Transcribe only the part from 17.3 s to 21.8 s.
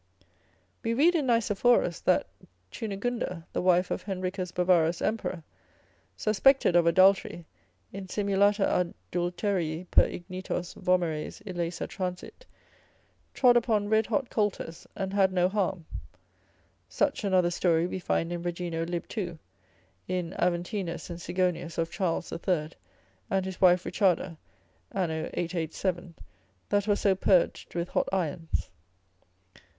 story we find in Regino lib. 2. In Aventinus and Sigonius